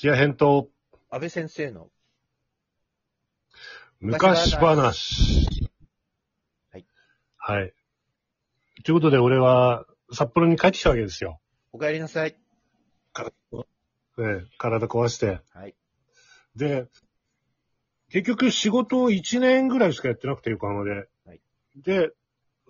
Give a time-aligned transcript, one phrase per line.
[0.00, 0.70] キア編と
[1.10, 1.90] 安倍先生の。
[4.00, 5.46] 昔話。
[6.72, 6.86] はい。
[7.36, 7.74] はい。
[8.82, 11.38] ということで俺は札幌に帰ってきたわけですよ。
[11.72, 12.34] お帰りなさい。
[14.16, 15.40] ね、体壊して。
[15.52, 15.74] はい。
[16.56, 16.86] で、
[18.08, 20.92] 結局仕事を1年ぐらいしかやってなくて横浜で。
[21.26, 21.40] はい
[21.76, 22.10] で、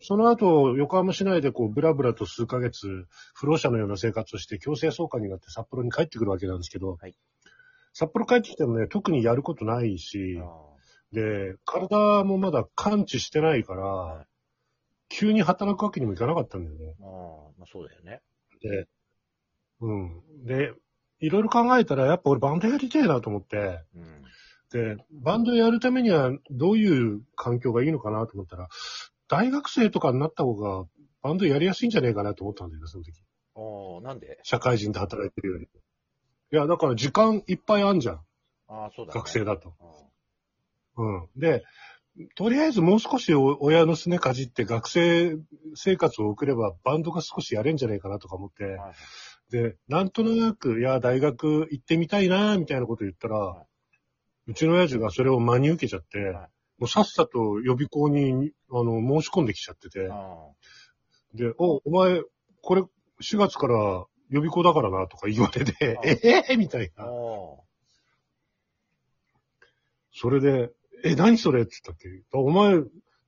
[0.03, 7.15] その後、横浜市内でこう、ブラブラと数ヶ月、不老者のような生活をして強制送還になって札幌に帰ってくるわけなんですけど、はい
[7.93, 10.47] 札幌帰ってきてもね、特にやることないし、あ
[11.13, 14.27] で、体もまだ完治してないから、はい
[15.13, 16.95] 急に働くわけにもいかなかったんだよね。
[17.01, 17.05] あ、
[17.59, 18.23] まあそうだよね。
[18.63, 18.87] で、
[19.81, 20.23] うん。
[20.45, 20.73] で、
[21.19, 24.23] いろいろ考えたら、やっぱ俺バンドやりたいなと思って、うん。
[24.71, 28.69] で、バンドやるためにはどういう環境がいいのかなと思ったら、
[29.31, 30.85] 大学生とかになった方が
[31.23, 33.13] バンドやりやすいんじゃねえかなと思ったんだよね、その時。
[33.55, 33.61] あ
[33.99, 34.39] あ、なんで？
[34.43, 35.65] 社会人で働いてるより。
[35.65, 38.21] いや、だから時間いっぱいあんじゃん、
[38.69, 39.19] ああ、そうだ、ね。
[39.21, 39.75] 学生だと。
[39.81, 39.85] あ
[40.97, 41.29] うん。
[41.37, 41.63] で、
[42.35, 45.37] とりあえずもう少しお親のすねかじって学生
[45.75, 48.95] 生活を送ればバンドが少しやれんじゃねえかなとか思って、あはい
[49.51, 53.67] で、なんとなく、いや、大学行ってみたいな、みたいなこと言ったら、は
[54.47, 56.49] うちの親父がそれを真に受けちゃって、はい
[56.81, 60.49] もうさっさと予備校に、あの、申し込んできちゃってて、あ
[61.35, 62.23] で、お、お前、
[62.63, 62.83] これ、
[63.23, 63.75] 4月から
[64.31, 67.05] 予備校だからな、とか言われてあ、 ええみたいな。
[67.05, 67.09] あ。
[70.13, 70.73] それで、
[71.05, 71.63] え、何それ？
[71.63, 72.75] って言ったっけお前、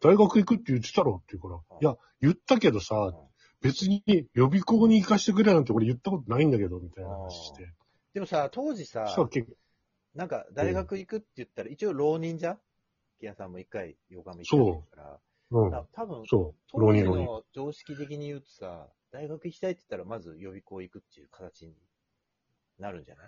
[0.00, 1.20] 大学行くって言ってたろ？
[1.22, 3.12] って言うから、いや、言ったけどさ、
[3.60, 4.02] 別に
[4.34, 7.70] 予備校に行かしてくれなんて俺言ったことないんだけど、みたいな話して。
[8.14, 9.06] でもさ、当時さ
[10.14, 12.60] なんか大学行くって言ったら、一応浪人じゃん？
[13.22, 15.20] 木屋さんも一回横浜行っから。
[15.52, 15.70] うん。
[15.70, 17.24] だ多分、そう、当時浪人浪人。
[17.24, 21.74] の常識的に言うとさ、大学行きたいって言ったら、まず予備校行くっていう形に
[22.80, 23.26] なるんじゃない？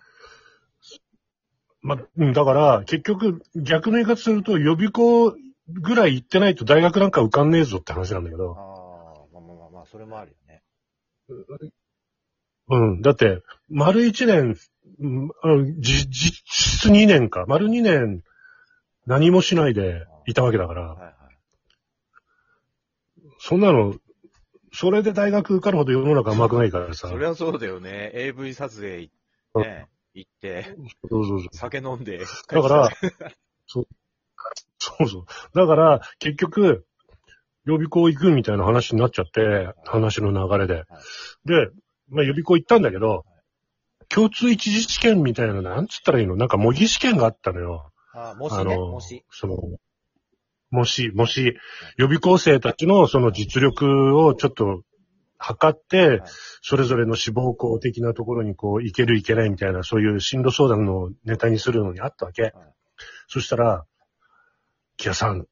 [1.81, 5.37] ま、うん、だから、結局、逆の言い方すると、予備校
[5.69, 8.53] ぐらい行ってないと大学なんか受かんねえぞって話なんだけあど。
[8.53, 10.63] あ、まあまあまあまあ、それもあるよね。
[12.69, 13.01] うん。
[13.03, 14.57] だって、丸一年、
[14.99, 17.45] うんあのじ実質2年か。
[17.47, 18.23] 丸2年、
[19.07, 21.15] 何もしないでいたわけだから、はいはい。
[23.39, 23.95] そんなの、
[24.73, 27.09] それで大学受かるほど世の中甘くないからさ。
[27.09, 28.11] そりゃそうだよね。
[28.15, 30.77] AV 撮影行って、ね、行って、
[31.11, 31.49] そうそうそう。
[31.53, 32.19] 酒飲んで。
[32.49, 32.91] だから、
[33.67, 33.87] そう、
[34.79, 35.25] そうそう。
[35.55, 36.87] だから、結局、
[37.67, 40.85] 予備校行くみたいな話になっちゃって、話の流れで。
[41.45, 41.71] で、
[42.11, 43.25] まあ予備校行ったんだけど、
[44.09, 46.37] 共通一次試験みたいな、なんつったらいいの？
[46.37, 47.91] なんか模擬試験があったのよ。
[48.15, 49.25] ああ、もしね、もし。
[49.31, 49.57] その、
[50.71, 51.57] もし、もし、
[51.97, 54.83] 予備校生たちのその実力をちょっと
[55.39, 56.23] 測ってはい、
[56.63, 62.53] それぞれの志望校的なところにこう、行ける行けないみたいな、そういう進路相談のネタにするのにあったわけ。
[63.29, 63.85] そしたら、
[64.97, 65.47] 木屋さん、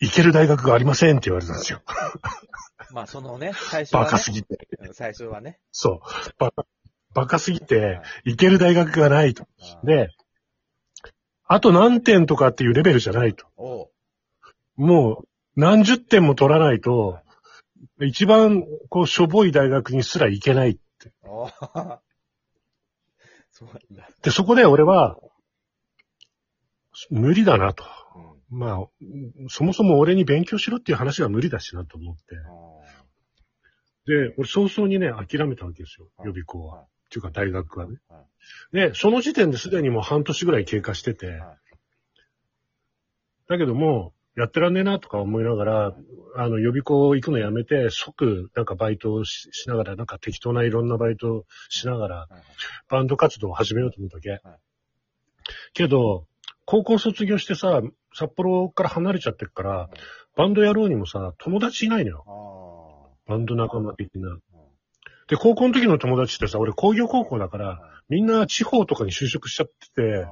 [0.00, 1.80] 行ける大学がありませんって言われたんですよ。
[2.90, 4.04] まあ、そのね、最初は、ね。
[4.04, 4.68] バカすぎて。
[4.80, 5.58] うん最初はね。
[5.70, 6.30] そう。
[6.38, 6.66] バカ、
[7.14, 9.46] バカすぎて、行ける大学がないと。
[9.84, 10.10] で、
[11.52, 13.44] あと何点とかっていうレベルじゃないと。
[13.58, 13.90] おう
[14.76, 17.20] もう、何十点も取らないと、
[18.00, 20.80] 一番、こう、しょぼい大学にすら行けない。
[21.22, 21.48] おう
[23.52, 24.08] そうなんだ。
[24.22, 25.18] で、そこで俺は、
[27.10, 27.84] 無理だなと。
[28.50, 28.58] うん。
[28.58, 28.86] まあ、
[29.50, 32.22] そもそも俺に勉強しろっていう話が無理だしなと思って。
[32.34, 32.38] あ
[34.06, 36.08] で、俺早々にね、諦めたわけですよ。
[36.16, 36.86] はい予備校は。
[37.18, 37.98] はいっていうか大学はね。
[38.08, 38.24] は
[38.72, 41.62] で、その時点ですでにもう半年ぐらい経過してて、はい
[43.48, 45.96] だけども、やってらんねえなとか思いながら、
[46.36, 52.28] あの、予備校行くのやめて、即、なんかバイトをししながら、なんか適当ないろんなバイトをしながら、
[52.88, 54.40] バンド活動を始めようと思ったわけ。
[55.74, 56.26] けど、
[56.64, 57.82] 高校卒業してさ、
[58.14, 59.90] 札幌から離れちゃってるから、
[60.34, 62.24] バンドやろうにもさ、友達いないのよ。
[62.26, 64.38] あバンド仲間的な。
[65.32, 70.30] で、高校の時の友達ってさ、俺工業高校だから、はみんな地方とかに就職しちゃっていて、あ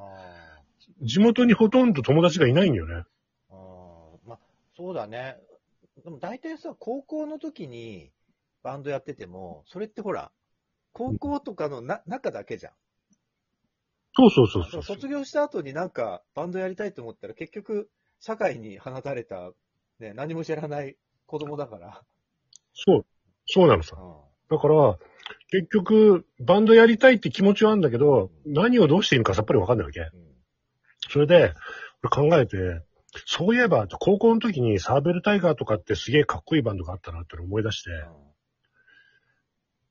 [1.00, 3.04] 地元にほとんど友達がいないんよね。
[3.48, 3.54] あ。
[3.54, 4.18] ああ。
[4.26, 4.38] まあ、
[4.76, 5.38] そうだね。
[6.04, 8.10] でも大体さ、高校の時に
[8.62, 10.30] バンドやってても、それってほら、
[10.92, 12.72] 高校とかのな中だけじゃん。
[14.12, 14.82] そうそうそうそう。
[14.82, 17.88] 卒業した後になんかバンドやりたいと思ったら結局
[18.18, 19.52] 社会に放たれた、
[19.98, 22.02] ね、何も知らない子供だから。
[22.74, 23.06] そう。
[23.46, 23.96] そうなのさ。
[23.98, 24.98] うんだから、
[25.50, 30.00] 結局、バンドやりたいって気持ちはあるんだけど、何をどうしていいのかさっぱりわかんないわけ。
[30.00, 30.08] うん。
[31.08, 31.54] それで、
[32.02, 32.82] 俺考えて、
[33.26, 37.90] そういえば、高校の時にサーベルタイガーとかってすげえかっこいいバンドがあったなって思い出して、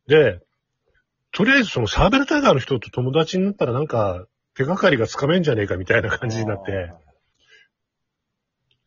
[0.07, 0.39] で、
[1.31, 6.91] とりあえずそのサーベルタイガーの人と友達になったらなんか手がかりがつかめんじゃねえかみたいな感じになって、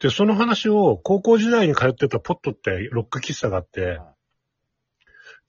[0.01, 4.01] で、その話を高校時代に通ってたポットってロック喫茶があって、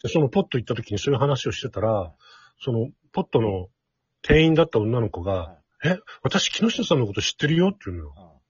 [0.04, 2.14] で、そのポット行った時にそういう話をしてたら、
[2.62, 3.70] そのポットの
[4.22, 7.70] 店員だった女の子が、え、私木下さんのこと知ってるよ？
[7.70, 8.42] って言うのよ。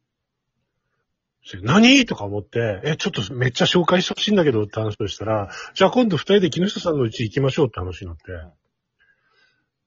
[1.52, 2.06] で何？
[2.06, 8.24] とか思って、え、ちょっとめっちゃ紹介してほしいんだけどって話をしたら、じゃあ今度二人で木下さんの家行きましょうって話になって、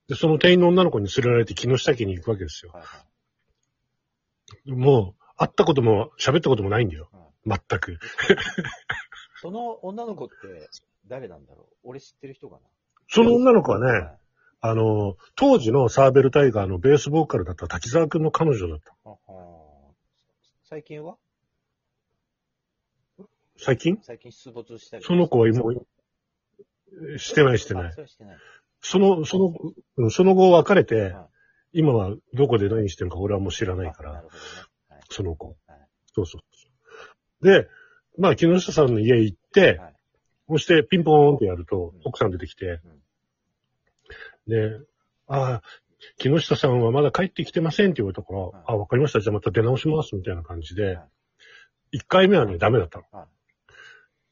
[0.08, 2.72] で、その店員の女の子に連れられて木下家に行くわけですよ。
[4.66, 7.10] もう、会ったことも喋ったこともないんだよ。
[7.44, 7.98] 全く。
[9.40, 10.34] その女の子って
[11.08, 11.90] 誰なんだろう？
[11.90, 12.60] 俺知ってる人かな？
[13.08, 14.18] その女の子はね、はい
[14.62, 18.94] あの、当時のサーベルタイガーのベースボーカルだった滝沢くんの彼女だった。
[20.68, 21.16] 最近は？
[23.58, 23.98] 最近？
[24.02, 25.04] 最近出没したり？
[25.04, 27.90] その子はもう、してないしてないあ。
[27.92, 28.36] それはしてない。
[28.80, 29.54] その、その、
[29.98, 31.28] うんその後別れては
[31.72, 34.16] い、今はどこで何してるか俺はもう知らないから、ね。
[34.16, 34.26] はい
[35.10, 35.56] その子はい。
[36.12, 36.68] そうそうそ
[37.42, 37.44] う。
[37.44, 37.68] で、
[38.18, 39.95] まあ木下さんの家行ってはい、
[40.48, 42.81] そしてピンポーンってやるとうん、奥さん出てきて、
[44.46, 44.78] で、
[45.26, 45.62] ああ、
[46.19, 49.20] 木下さんはまだ帰ってきてませんって言われたから、はいあ、わかりました。
[49.20, 50.14] じゃあまた出直します。
[50.14, 51.06] みたいな感じでは
[51.93, 53.04] い、1回目はね、ダメだったの。
[53.10, 53.26] はい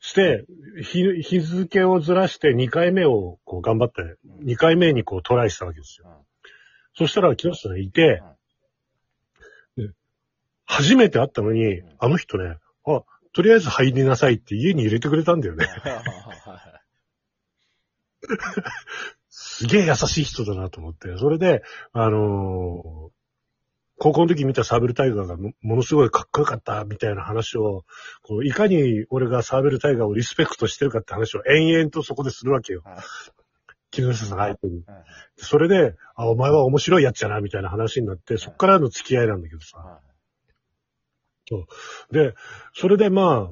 [0.06, 0.44] して、
[0.82, 6.08] 日、日付をずらして2回目をこう頑張って、うん2回目にこうトライしたわけですよ。
[6.08, 6.16] はい
[6.96, 8.22] そしたら木下さんいて、
[9.76, 9.90] で
[10.64, 12.58] 初めて会ったのにん、あの人ね、あ、
[13.34, 15.66] とりあえず入りなさいって家に入れてくれたんだよね。
[19.28, 21.18] すげえ優しい人だなと思って。
[21.18, 23.14] それで、あのー
[23.96, 27.84] 高校の時見たサーベルタイガーがもものすごいかっこよかったみたいな話を、
[28.22, 32.82] こういかに俺がサーベルタイガーをリスペクトしてるかって話を延々とそこでするわけよ。
[32.84, 32.96] はい
[33.94, 34.82] 木下さん相手に。
[35.36, 40.00] それで、あ、お前は面白いやつやな、みたいな話になって、そっからの付き合いなんだけどさ。
[41.50, 41.66] は
[42.10, 42.34] で、
[42.72, 43.50] それでま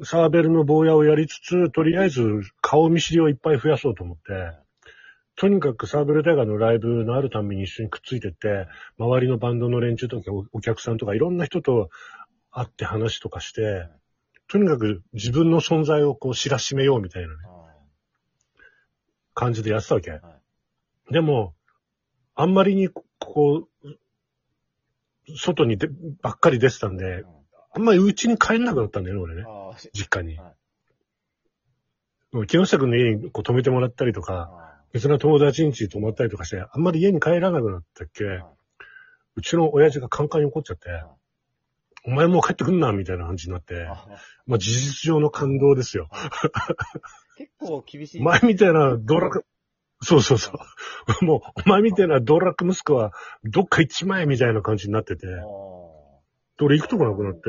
[0.00, 4.56] あ、サーベルの坊やをやりつつ、とりあえず顔見知りをいっぱい増やそうと思って、
[5.36, 8.66] とにかくサーベルタイガーのライブのあるたんびに一緒にくっついてって、
[8.98, 11.90] 周りのバンドの連中とかおお客さんとかいろんな人と
[12.50, 13.88] 会って話とかして、
[14.48, 17.34] とにかく自分の存在をこう知らしめようみたいなね、
[19.34, 20.10] 感じでやってたわけ。
[20.10, 21.12] いはい。
[21.12, 21.54] でも、
[22.34, 23.88] あんまりにここう、
[25.36, 25.88] 外にで
[26.22, 27.24] ばっかり出てたんで、
[27.72, 29.44] あんまり家に帰んなくなったんだよね、俺ね。
[29.46, 30.54] あ実家には。
[32.32, 38.24] もう木下君の家にこう泊めてもらったりとか、あ別な友達ん家に泊まったりとかして、あんまり家に帰らなくなったっけ、
[39.36, 40.88] うちの親父がカンカンに怒っちゃって、
[42.04, 44.06] お前もう帰ってくんな、みたいな感じになって、あ
[44.46, 46.08] まあ事実上の感動ですよ。
[47.36, 48.20] 結構厳しい。
[48.22, 49.44] お前みたいな道楽、
[50.02, 51.24] そうそうそう。
[51.24, 53.12] もう、お前みたいな道楽息子は、
[53.44, 55.44] どっか行っちまえ、みたいな感じになってて、であ
[56.62, 57.40] 俺行くとこなくなって、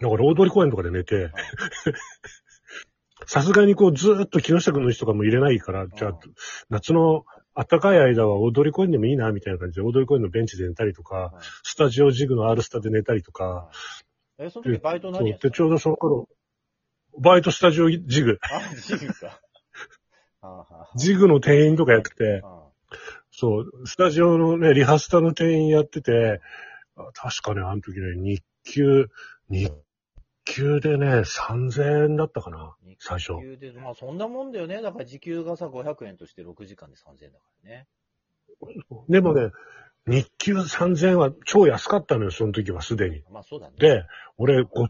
[0.00, 1.30] だから大通公園とかで寝て、
[3.26, 6.18] さすがにこうずーっと木下君の人とかも入れないから、じゃあ、
[6.70, 11.44] 夏の暖かい間は大通公園でもいいな、みたいな感じで、大通公園のベンチで寝たりとか、はい。
[11.62, 13.70] スタジオジグの R スタで寝たりとか、
[14.38, 16.28] え、その時バイト何やってで、ちょうどその頃、
[17.18, 19.40] バイトスタジオジグ、あ、ジグか。
[20.96, 22.60] ジグの店員とかやってて、あ
[23.30, 26.40] そう、スタジオのね、リハスタの店員やってて、
[26.96, 29.08] あ確かね、あの時ね、日給、
[29.48, 29.72] 日
[30.44, 33.34] 給でね、3000円だったかな、最初。
[33.34, 34.82] 時給で、まあそんなもんだよね。
[34.82, 37.86] だから時給がさ、500円として6時間で3000円だからね。
[39.08, 39.52] でもね、
[40.06, 43.22] 日給3000円は超安かったのよ、その時はすでに。
[43.30, 43.76] まあそうだね。
[43.78, 44.04] で、
[44.38, 44.88] 俺、ご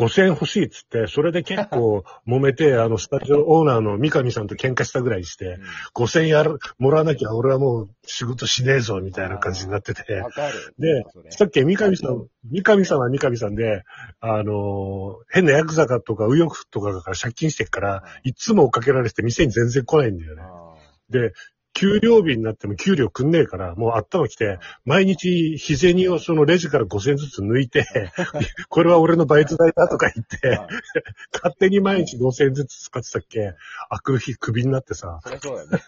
[0.00, 5.60] 5000円欲しいっつって、それで結構揉めて、 あの、スタジオオーナーの三上さんと喧嘩したぐらいして、う
[5.94, 10.02] 5000円やる、もらわなきゃ俺はもう仕事しねえぞ、みたいな感じになってて。
[10.78, 13.84] でさっき三上さん、三上さんは三上さんで、
[14.20, 18.32] あのー変なヤクザかとか右翼とかから借金してっから、い。
[18.32, 20.42] つも追っかけられてて店に全然来ないんだよね。
[20.42, 20.74] あ
[21.10, 21.32] で、
[21.80, 27.86] 給料日になっても給料くんねえから、もう頭来て、毎日日銭をそのレジから5000円ずつ抜いて、
[28.68, 30.68] これは俺のバイト代だとか言って、あ
[31.32, 33.54] 勝手に毎日5000円ずつ使ってたっけ、
[33.88, 35.78] 開く日クビになってさ、そりゃそうだよね。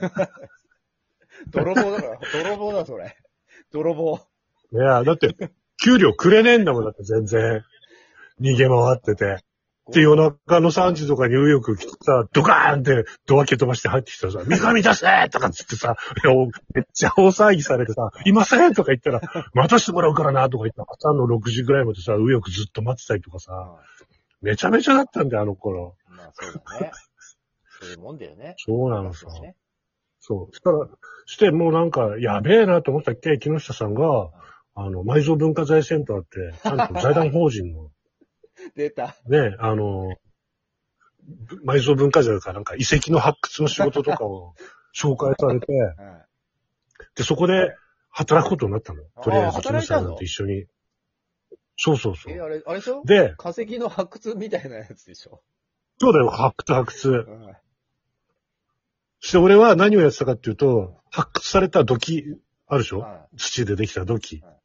[1.52, 3.14] 泥棒だから、泥棒だ、それ。
[3.70, 4.18] 泥棒。
[4.72, 5.36] いや、だって、
[5.84, 7.62] 給料くれねえんだもん、だって全然。
[8.40, 9.44] 逃げ回ってて。
[9.90, 19.20] で、夜中の3時とかに右翼来てさ、ドカーンってドア蹴飛ばして入ってきたらさ、三上出せとかっつってさ、いやおめっちゃ大騒ぎされてさ、いませんとか言ったら、
[19.54, 23.80] 待たせてもらうからなとか言ったら、朝の6時ぐらいまでさ、右翼ずっと待ってたりとかさ、あ
[24.40, 25.96] めちゃめちゃだったんだよ、あの頃。
[26.08, 26.92] まあそうだね。
[27.80, 28.54] そういうもんだよね。
[28.58, 29.26] そうなのさ。
[29.40, 29.56] ね
[30.20, 30.54] そう。
[30.54, 30.88] したら、
[31.26, 34.30] してもうなんか、やべえなと思ったっけ、木下さんが、
[34.74, 37.90] あの、埋蔵文化財センターって、ちゃんと財団法人の、
[38.76, 39.16] 出た。
[39.26, 40.16] ね、あの、
[41.22, 44.54] ぶ埋蔵文化財かなんか遺跡の発掘の仕事とかを
[44.94, 45.96] 紹介されて、はい
[47.16, 47.74] で、そこで
[48.10, 49.02] 働くことになったの。
[49.22, 50.02] とりあえず、木働いたの？
[50.02, 50.66] 下さんと一緒に。
[51.76, 52.42] そうそうそえ、う。
[52.42, 53.02] あれ、あれでしょ？
[53.04, 55.42] で、化石の発掘みたいなやつでしょ？
[55.98, 57.08] そうだよ、発掘発掘。
[57.10, 57.56] うん
[59.24, 62.98] して、俺は何をやってたかっていうと、発掘された土器、あるでしょ？
[63.00, 64.61] は土でできた土器はい。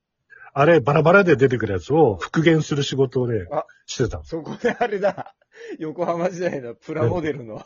[0.59, 4.23] あれ、バラバラで出てくるやつを復元する仕事をねあ、してた。
[4.23, 5.35] そこであれだ。
[5.77, 7.63] 横浜時代のプラモデルの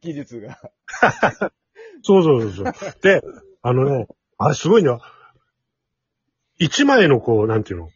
[0.00, 0.58] 技術が。
[2.02, 2.94] そうそうそうそう。
[3.00, 3.22] で、
[3.62, 4.08] あのね、
[4.38, 4.98] あれすごいね。
[6.58, 7.88] 一枚のこう、なんていう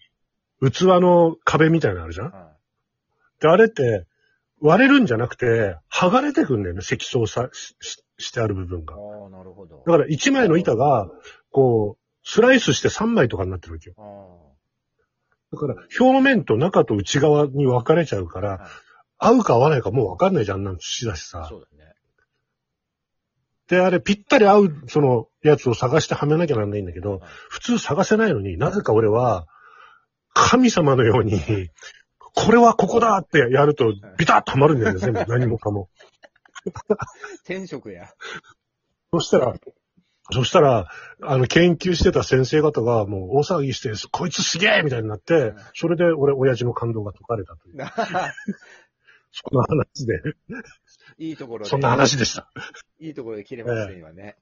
[0.61, 2.31] の、器の壁みたいなのあるじゃん？
[2.31, 2.53] は
[3.41, 4.07] で、あれって、
[4.61, 8.95] 割れるんじゃなくて、剥がれてくんだよね、積層さ、し、ししてある部分が。
[8.95, 9.83] ああ、なるほど。
[9.85, 11.11] だから一枚の板が、
[11.50, 13.95] こう、スライスして3枚とかになってるわけよ。
[13.99, 18.61] あだから、表面と中と内側に分かれちゃうかあら、はい
[19.18, 21.47] 合うか合わないかもう分かんないじゃん、あんなの土だしさ。
[21.49, 21.92] そうだね。
[23.68, 29.47] で、あれ、ぴったり合う、その、やつを探してはめなきゃなんないんだけど、普通探せないのになぜか俺は、
[30.35, 31.40] 神様のように、
[32.18, 35.88] これはここだってやると、ビタッとはまるんだよね、全部、何もかも。
[37.45, 38.12] 天職や。
[39.12, 39.54] そしたら、
[40.33, 40.88] そしたら、
[41.23, 47.76] あの、研究してた先生方がもう大騒ぎして、こいつすげえみたいになって、それで俺、親父の感動が解かれたという、
[49.30, 50.21] そんな話で、
[51.18, 51.71] いいところで。
[51.71, 52.50] そんな話でした。
[52.99, 54.37] いいところで切れましたね、今ね。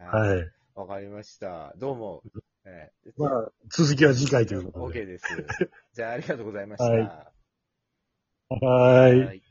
[0.00, 0.02] い。
[0.02, 0.52] はい。
[0.74, 1.72] わかりました。
[1.78, 2.22] どうも。
[2.66, 5.04] えーまあ、続きは次回ということで。
[5.04, 5.24] OK です。
[5.94, 6.90] じゃあ、ありがとうございました。
[6.90, 7.26] はい
[8.48, 9.24] はい。
[9.24, 9.45] はい